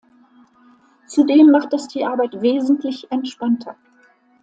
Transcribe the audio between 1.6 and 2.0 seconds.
es